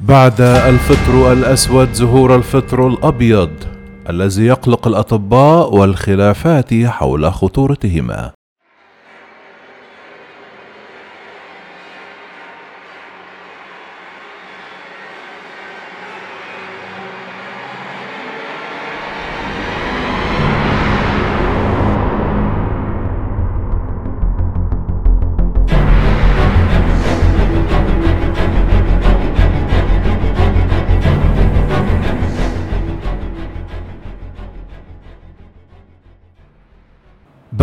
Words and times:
بعد 0.00 0.40
الفطر 0.40 1.32
الأسود 1.32 1.88
ظهور 1.94 2.36
الفطر 2.36 2.88
الأبيض 2.88 3.50
الذي 4.10 4.46
يقلق 4.46 4.88
الأطباء 4.88 5.74
والخلافات 5.74 6.74
حول 6.74 7.32
خطورتهما. 7.32 8.35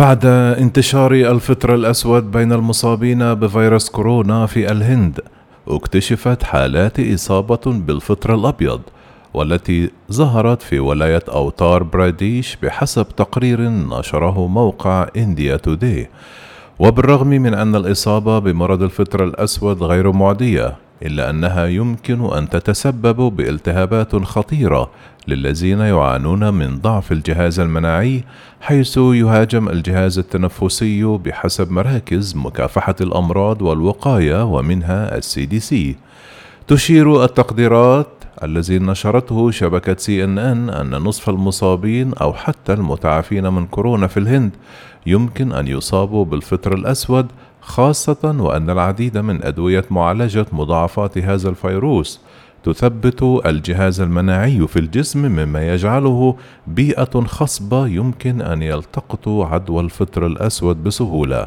بعد 0.04 0.26
انتشار 0.26 1.12
الفطر 1.12 1.74
الأسود 1.74 2.30
بين 2.30 2.52
المصابين 2.52 3.34
بفيروس 3.34 3.90
كورونا 3.90 4.46
في 4.46 4.72
الهند 4.72 5.20
اكتشفت 5.68 6.42
حالات 6.42 7.00
إصابة 7.00 7.60
بالفطر 7.66 8.34
الأبيض 8.34 8.80
والتي 9.34 9.90
ظهرت 10.12 10.62
في 10.62 10.78
ولاية 10.78 11.22
أوتار 11.28 11.82
براديش 11.82 12.56
بحسب 12.62 13.06
تقرير 13.16 13.60
نشره 13.68 14.46
موقع 14.46 15.06
إنديا 15.16 15.56
توداي 15.56 16.08
وبالرغم 16.78 17.28
من 17.28 17.54
أن 17.54 17.76
الإصابة 17.76 18.38
بمرض 18.38 18.82
الفطر 18.82 19.24
الأسود 19.24 19.82
غير 19.82 20.12
معدية 20.12 20.76
إلا 21.02 21.30
أنها 21.30 21.66
يمكن 21.66 22.32
أن 22.32 22.48
تتسبب 22.48 23.16
بالتهابات 23.36 24.16
خطيرة 24.16 24.90
للذين 25.28 25.80
يعانون 25.80 26.54
من 26.54 26.78
ضعف 26.78 27.12
الجهاز 27.12 27.60
المناعي 27.60 28.24
حيث 28.60 28.96
يهاجم 28.96 29.68
الجهاز 29.68 30.18
التنفسي 30.18 31.04
بحسب 31.04 31.70
مراكز 31.70 32.36
مكافحة 32.36 32.94
الأمراض 33.00 33.62
والوقاية 33.62 34.44
ومنها 34.44 35.16
ال 35.18 35.46
CDC 35.46 35.96
تشير 36.66 37.24
التقديرات 37.24 38.06
الذي 38.42 38.78
نشرته 38.78 39.50
شبكة 39.50 39.96
CNN 39.98 40.70
أن 40.70 40.90
نصف 40.90 41.28
المصابين 41.28 42.14
أو 42.14 42.32
حتى 42.32 42.72
المتعافين 42.72 43.52
من 43.52 43.66
كورونا 43.66 44.06
في 44.06 44.16
الهند 44.16 44.50
يمكن 45.06 45.52
أن 45.52 45.68
يصابوا 45.68 46.24
بالفطر 46.24 46.74
الأسود 46.74 47.26
خاصة 47.64 48.36
وأن 48.38 48.70
العديد 48.70 49.18
من 49.18 49.44
أدوية 49.44 49.84
معالجة 49.90 50.46
مضاعفات 50.52 51.18
هذا 51.18 51.48
الفيروس 51.48 52.20
تثبت 52.64 53.42
الجهاز 53.46 54.00
المناعي 54.00 54.66
في 54.66 54.78
الجسم 54.78 55.22
مما 55.22 55.68
يجعله 55.68 56.36
بيئة 56.66 57.20
خصبة 57.20 57.86
يمكن 57.86 58.40
أن 58.40 58.62
يلتقط 58.62 59.28
عدوى 59.28 59.80
الفطر 59.80 60.26
الأسود 60.26 60.84
بسهولة. 60.84 61.46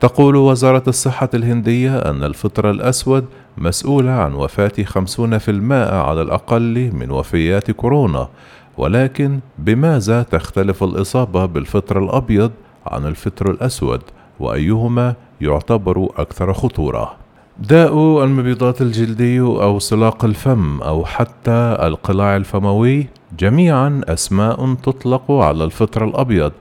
تقول 0.00 0.36
وزارة 0.36 0.82
الصحة 0.88 1.28
الهندية 1.34 1.98
أن 1.98 2.24
الفطر 2.24 2.70
الأسود 2.70 3.24
مسؤول 3.58 4.08
عن 4.08 4.34
وفاة 4.34 4.72
50% 4.84 5.72
على 5.92 6.22
الأقل 6.22 6.90
من 6.92 7.10
وفيات 7.10 7.70
كورونا، 7.70 8.28
ولكن 8.76 9.40
بماذا 9.58 10.22
تختلف 10.22 10.82
الإصابة 10.82 11.46
بالفطر 11.46 12.04
الأبيض 12.04 12.50
عن 12.86 13.06
الفطر 13.06 13.50
الأسود؟ 13.50 14.02
وأيهما 14.40 15.14
يعتبر 15.40 16.08
أكثر 16.16 16.52
خطورة؟ 16.52 17.16
داء 17.58 18.24
المبيضات 18.24 18.82
الجلدي 18.82 19.40
أو 19.40 19.78
سلاق 19.78 20.24
الفم 20.24 20.82
أو 20.82 21.04
حتى 21.04 21.76
القلاع 21.82 22.36
الفموي 22.36 23.06
جميعا 23.38 24.00
أسماء 24.04 24.74
تطلق 24.74 25.30
على 25.32 25.64
الفطر 25.64 26.04
الأبيض 26.04 26.52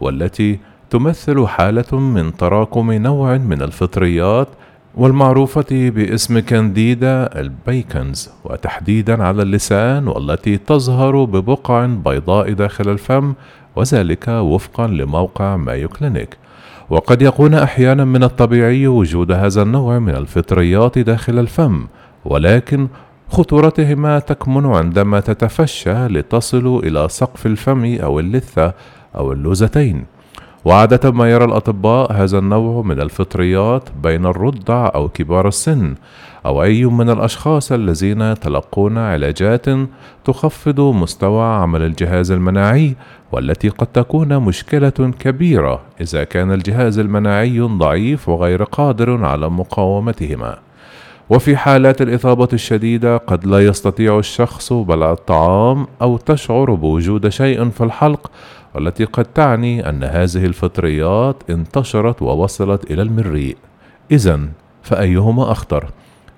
والتي 0.00 0.58
تمثل 0.90 1.46
حالة 1.46 1.98
من 1.98 2.36
تراكم 2.36 2.92
نوع 2.92 3.36
من 3.36 3.62
الفطريات 3.62 4.48
والمعروفة 4.94 5.66
باسم 5.90 6.38
كانديدا 6.38 7.40
البيكنز 7.40 8.30
وتحديدا 8.44 9.24
على 9.24 9.42
اللسان 9.42 10.08
والتي 10.08 10.58
تظهر 10.58 11.24
ببقع 11.24 11.86
بيضاء 11.86 12.52
داخل 12.52 12.88
الفم 12.88 13.34
وذلك 13.76 14.28
وفقا 14.28 14.86
لموقع 14.86 15.56
مايو 15.56 15.88
كلينيك 15.88 16.36
وقد 16.90 17.22
يكون 17.22 17.54
أحيانا 17.54 18.04
من 18.04 18.24
الطبيعي 18.24 18.86
وجود 18.86 19.32
هذا 19.32 19.62
النوع 19.62 19.98
من 19.98 20.14
الفطريات 20.14 20.98
داخل 20.98 21.38
الفم 21.38 21.86
ولكن 22.24 22.88
خطورتهما 23.28 24.18
تكمن 24.18 24.66
عندما 24.66 25.20
تتفشى 25.20 26.06
لتصل 26.08 26.80
إلى 26.84 27.08
سقف 27.08 27.46
الفم 27.46 27.96
أو 28.02 28.20
اللثة 28.20 28.72
أو 29.16 29.32
اللوزتين. 29.32 30.04
وعادة 30.64 31.10
ما 31.10 31.30
يرى 31.30 31.44
الأطباء 31.44 32.12
هذا 32.12 32.38
النوع 32.38 32.82
من 32.82 33.00
الفطريات 33.00 33.88
بين 34.02 34.26
الرضع 34.26 34.90
أو 34.94 35.08
كبار 35.08 35.48
السن. 35.48 35.94
أو 36.46 36.62
أي 36.62 36.84
من 36.84 37.10
الأشخاص 37.10 37.72
الذين 37.72 38.20
يتلقون 38.20 38.98
علاجات 38.98 39.66
تخفض 40.24 40.80
مستوى 40.80 41.44
عمل 41.44 41.82
الجهاز 41.82 42.30
المناعي 42.30 42.96
والتي 43.32 43.68
قد 43.68 43.86
تكون 43.86 44.38
مشكلة 44.38 45.12
كبيرة 45.18 45.80
إذا 46.00 46.24
كان 46.24 46.52
الجهاز 46.52 46.98
المناعي 46.98 47.60
ضعيف 47.60 48.28
وغير 48.28 48.62
قادر 48.62 49.24
على 49.24 49.50
مقاومتهما. 49.50 50.58
وفي 51.30 51.56
حالات 51.56 52.02
الإصابة 52.02 52.48
الشديدة 52.52 53.16
قد 53.16 53.46
لا 53.46 53.64
يستطيع 53.64 54.18
الشخص 54.18 54.72
بلع 54.72 55.12
الطعام 55.12 55.86
أو 56.02 56.16
تشعر 56.16 56.74
بوجود 56.74 57.28
شيء 57.28 57.70
في 57.70 57.84
الحلق 57.84 58.30
والتي 58.74 59.04
قد 59.04 59.24
تعني 59.24 59.88
أن 59.88 60.04
هذه 60.04 60.44
الفطريات 60.44 61.42
انتشرت 61.50 62.22
ووصلت 62.22 62.90
إلى 62.90 63.02
المريء. 63.02 63.56
إذا 64.10 64.40
فأيهما 64.82 65.52
أخطر؟ 65.52 65.90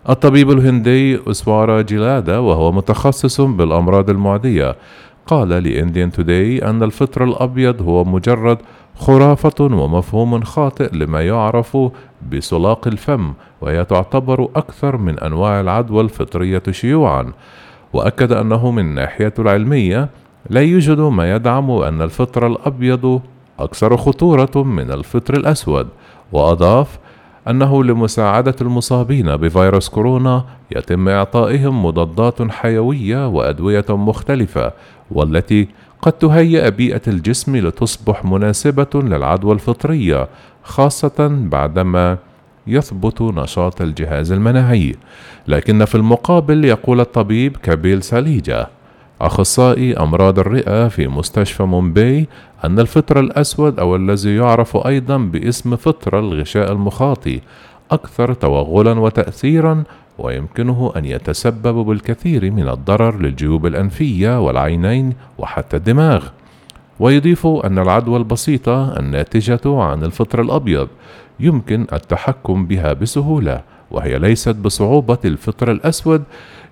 الطبيب 0.09 0.51
الهندي 0.51 1.31
أسوارا 1.31 1.83
جيلادا 1.83 2.39
وهو 2.39 2.73
متخصص 2.73 3.41
بالأمراض 3.41 4.11
المعدية. 4.11 4.77
قال 5.27 5.49
لإنديان 5.49 6.13
توداي 6.13 6.59
أن 6.59 6.83
الفطر 6.83 7.25
الأبيض 7.25 7.83
هو 7.83 8.05
مجرد 8.05 8.59
خرافة 8.95 9.65
ومفهوم 9.65 10.43
خاطئ 10.43 10.97
لما 10.97 11.21
يعرف 11.21 11.79
بسلاق 12.33 12.89
الفم 12.89 13.33
وهي 13.61 13.85
تعتبر 13.85 14.49
أكثر 14.57 14.97
من 14.97 15.19
أنواع 15.19 15.61
العدوى 15.61 16.01
الفطرية 16.01 16.63
شيوعًا. 16.71 17.33
وأكد 17.93 18.33
أنه 18.33 18.71
من 18.71 18.85
الناحية 18.85 19.35
العلمية 19.39 20.09
لا 20.51 20.61
يوجد 20.61 21.01
ما 21.01 21.35
يدعم 21.35 21.71
أن 21.71 22.03
الفطر 22.03 22.47
الأبيض 22.47 23.21
أكثر 23.59 23.97
خطورة 23.97 24.63
من 24.63 24.91
الفطر 24.91 25.35
الأسود 25.35 25.89
وأضاف 26.33 26.99
أنه 27.49 27.85
لمساعدة 27.85 28.55
المصابين 28.61 29.37
بفيروس 29.37 29.89
كورونا 29.89 30.45
يتم 30.77 31.09
إعطائهم 31.09 31.85
مضادات 31.87 32.43
حيوية 32.51 33.29
وأدوية 33.29 33.85
مختلفة 33.89 34.73
والتي 35.11 35.69
قد 36.03 36.13
تهيئ 36.13 36.71
بيئة 36.71 37.03
الجسم 37.09 37.57
لتصبح 37.57 38.25
مناسبة 38.25 38.87
للعدوى 38.95 39.53
الفطرية 39.55 40.29
خاصة 40.63 41.29
بعدما 41.31 42.19
يثبت 42.67 43.23
نشاط 43.23 43.83
الجهاز 43.83 44.33
المناعي. 44.33 44.95
لكن 45.49 45.85
في 45.85 45.95
المقابل 45.95 46.65
يقول 46.65 47.01
الطبيب 47.01 47.57
كابيل 47.57 48.03
ساليجا 48.03 48.67
أخصائي 49.21 49.97
أمراض 49.97 50.39
الرئة 50.39 50.89
في 50.89 51.09
مستشفى 51.09 51.63
مومباي 51.63 52.29
أن 52.65 52.79
الفطر 52.81 53.21
الأسود 53.21 53.79
أو 53.81 53.97
الذي 53.97 54.37
يعرف 54.37 54.77
أيضا 54.77 55.17
باسم 55.17 55.77
فطر 55.77 56.19
الغشاء 56.19 56.73
المخاطي 56.73 57.41
أكثر 57.91 58.33
توغلا 58.35 59.01
وتأثيرا 59.01 59.85
ويمكنه 60.19 60.93
أن 60.97 61.05
يتسبب 61.05 61.75
بالكثير 61.75 62.51
من 62.51 62.69
الضرر 62.69 63.19
للجيوب 63.19 63.67
الأنفية 63.67 64.41
والعينين 64.41 65.13
وحتى 65.39 65.77
الدماغ. 65.77 66.25
ويضيف 67.01 67.47
أن 67.47 67.79
العدوى 67.79 68.17
البسيطة 68.17 68.99
الناتجة 68.99 69.61
عن 69.83 70.05
الفطر 70.05 70.41
الأبيض 70.41 70.89
يمكن 71.41 71.87
التحكم 71.93 72.67
بها 72.67 72.93
بسهولة 72.93 73.61
وهي 73.91 74.19
ليست 74.19 74.57
بصعوبة 74.57 75.19
الفطر 75.25 75.71
الأسود 75.71 76.23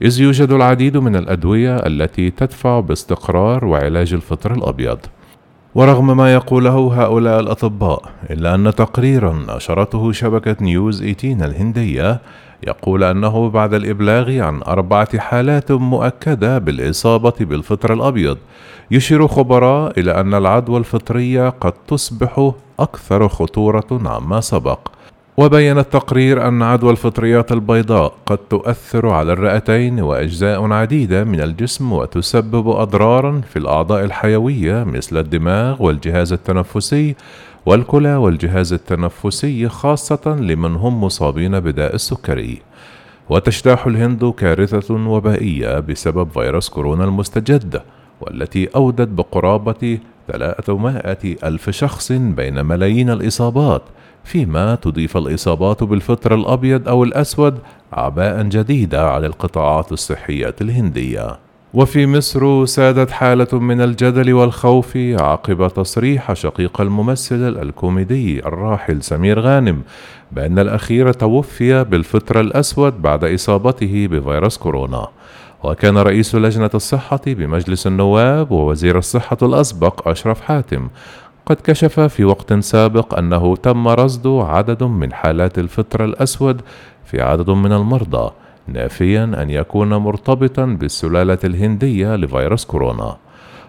إذ 0.03 0.21
يوجد 0.21 0.53
العديد 0.53 0.97
من 0.97 1.17
الأدوية 1.17 1.77
التي 1.77 2.31
تدفع 2.31 2.81
باستقرار 2.81 3.65
وعلاج 3.65 4.15
الفطر 4.15 4.55
الأبيض. 4.55 4.99
ورغم 5.75 6.17
ما 6.17 6.35
يقوله 6.35 7.03
هؤلاء 7.03 7.41
الأطباء 7.41 8.03
إلا 8.31 8.55
أن 8.55 8.75
تقريرا 8.75 9.45
نشرته 9.57 10.13
شبكة 10.13 10.57
نيوز 10.61 11.03
18 11.03 11.45
الهندية 11.45 12.21
يقول 12.67 13.05
أنه 13.05 13.51
بعد 13.51 13.75
الإبلاغ 13.75 14.41
عن 14.41 14.63
أربعة 14.63 15.19
حالات 15.19 15.73
مؤكدة 15.73 16.59
بالإصابة 16.59 17.35
بالفطر 17.41 17.93
الأبيض 17.93 18.39
يشير 18.91 19.29
خبراء 19.29 20.01
إلى 20.01 20.21
أن 20.21 20.35
العدوى 20.35 20.79
الفطرية 20.79 21.49
قد 21.49 21.73
تصبح 21.73 22.53
أكثر 22.81 23.29
خطورة 23.29 24.01
عما 24.05 24.41
سبق. 24.41 24.79
وبين 25.37 25.79
التقرير 25.79 26.49
أن 26.49 26.63
عدوى 26.63 26.91
الفطريات 26.91 27.53
البيضاء 27.53 28.15
قد 28.27 28.39
تؤثر 28.39 29.09
على 29.09 29.33
الرئتين 29.33 30.01
وأجزاء 30.01 30.73
عديدة 30.73 31.25
من 31.25 31.41
الجسم 31.41 31.93
وتسبب 31.93 32.69
أضرارا 32.69 33.41
في 33.51 33.59
الأعضاء 33.59 34.05
الحيوية 34.05 34.85
مثل 34.85 35.17
الدماغ 35.19 35.83
والجهاز 35.83 36.33
التنفسي 36.33 37.15
والكلى 37.67 38.17
والجهاز 38.17 38.73
التنفسي 38.73 39.69
خاصة 39.69 40.37
لمن 40.41 40.77
هم 40.77 41.05
مصابين 41.05 41.61
بداء 41.61 41.95
السكري. 41.95 42.63
وتجتاح 43.31 43.87
الهند 43.87 44.25
كارثة 44.39 44.95
وبائية 44.95 45.79
بسبب 45.81 46.29
فيروس 46.31 46.69
كورونا 46.69 47.05
المستجد 47.05 47.83
والتي 48.21 48.69
أودت 48.77 49.09
بقرابة 49.09 49.99
300 50.29 51.37
ألف 51.45 51.71
شخص 51.71 52.13
بين 52.13 52.65
ملايين 52.65 53.11
الإصابات 53.11 53.83
فيما 54.25 54.75
تضيف 54.75 55.17
الإصابات 55.17 55.85
بالفطر 55.85 56.35
الأبيض 56.35 56.89
أو 56.89 57.05
الأسود 57.05 57.59
أعباء 57.97 58.43
جديدة 58.43 59.11
على 59.11 59.27
القطاعات 59.27 59.93
الصحية 59.93 60.55
الهندية. 60.61 61.39
وفي 61.75 62.07
مصر 62.07 62.65
سادت 62.65 63.11
حالة 63.11 63.59
من 63.59 63.81
الجدل 63.81 64.33
والخوف 64.33 64.97
عقب 64.97 65.69
تصريح 65.69 66.33
شقيق 66.33 66.81
الممثل 66.81 67.63
الكوميدي 67.63 68.47
الراحل 68.47 69.03
سمير 69.03 69.41
غانم 69.41 69.83
بأن 70.33 70.59
الأخير 70.59 71.13
توفي 71.13 71.85
بالفطر 71.85 72.41
الأسود 72.41 73.03
بعد 73.03 73.25
إصابته 73.25 74.07
بفيروس 74.07 74.59
كورونا. 74.59 75.09
وكان 75.63 75.99
رئيس 75.99 76.35
لجنة 76.35 76.71
الصحة 76.75 77.21
بمجلس 77.27 77.87
النواب 77.87 78.51
ووزير 78.51 78.99
الصحة 78.99 79.37
الأسبق 79.43 80.09
أشرف 80.09 80.41
حاتم 80.41 80.89
قد 81.47 81.57
كشف 81.57 82.01
في 82.01 82.25
وقت 82.25 82.53
سابق 82.53 83.19
أنه 83.19 83.57
تم 83.57 83.89
رصد 83.89 84.27
عدد 84.27 84.83
من 84.83 85.13
حالات 85.13 85.59
الفطر 85.59 86.05
الأسود 86.05 86.61
في 87.05 87.21
عدد 87.21 87.51
من 87.51 87.73
المرضى 87.73 88.31
نافيا 88.67 89.25
أن 89.25 89.51
يكون 89.51 89.95
مرتبطا 89.95 90.65
بالسلالة 90.65 91.39
الهندية 91.45 92.17
لفيروس 92.17 92.65
كورونا. 92.65 93.17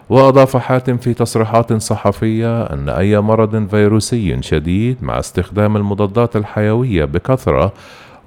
وأضاف 0.08 0.56
حاتم 0.56 0.96
في 0.96 1.14
تصريحات 1.14 1.72
صحفية 1.72 2.62
أن 2.62 2.88
أي 2.88 3.20
مرض 3.20 3.66
فيروسي 3.68 4.42
شديد 4.42 4.96
مع 5.02 5.18
استخدام 5.18 5.76
المضادات 5.76 6.36
الحيوية 6.36 7.04
بكثرة 7.04 7.72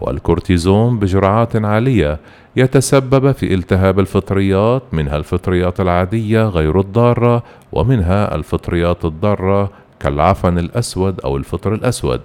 والكورتيزون 0.02 1.00
بجرعات 1.00 1.56
عالية 1.56 2.20
يتسبب 2.56 3.32
في 3.32 3.54
التهاب 3.54 4.00
الفطريات 4.00 4.84
منها 4.92 5.18
الفطريات 5.18 5.80
العادية 5.80 6.44
غير 6.44 6.80
الضارة 6.80 7.44
ومنها 7.72 8.36
الفطريات 8.36 9.06
الضارة 9.06 9.72
كالعفن 10.00 10.58
الأسود 10.58 11.20
أو 11.20 11.38
الفطر 11.38 11.74
الأسود. 11.74 12.22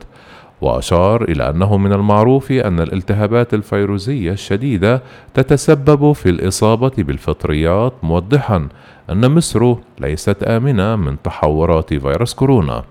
وأشار 0.61 1.25
إلى 1.25 1.51
أنه 1.51 1.77
من 1.77 1.93
المعروف 1.93 2.53
أن 2.53 2.81
الالتهابات 2.81 3.55
الفيروسية 3.55 4.33
الشديدة 4.33 5.03
تتسبب 5.35 6.13
في 6.13 6.29
الإصابة 6.29 6.93
بالفطريات 6.99 7.93
موضحا 8.03 8.69
أن 9.11 9.31
مصر 9.31 9.75
ليست 10.01 10.43
آمنة 10.43 10.97
من 10.97 11.23
تحورات 11.23 11.95
فيروس 11.95 12.35
كورونا. 12.35 12.85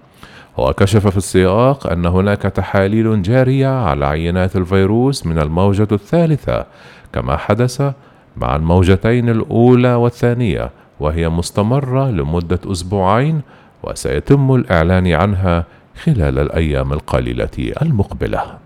وكشف 0.57 1.07
في 1.07 1.17
السياق 1.17 1.87
أن 1.87 2.05
هناك 2.05 2.41
تحاليل 2.41 3.21
جارية 3.21 3.67
على 3.67 4.05
عينات 4.05 4.55
الفيروس 4.55 5.25
من 5.25 5.39
الموجة 5.39 5.87
الثالثة 5.91 6.65
كما 7.13 7.37
حدث 7.37 7.91
مع 8.37 8.55
الموجتين 8.55 9.29
الأولى 9.29 9.93
والثانية 9.93 10.69
وهي 10.99 11.29
مستمرة 11.29 12.11
لمدة 12.11 12.59
أسبوعين 12.65 13.41
وسيتم 13.83 14.55
الإعلان 14.55 15.07
عنها 15.07 15.65
خلال 16.03 16.39
الأيام 16.39 16.93
القليلة 16.93 17.73
المقبلة. 17.81 18.62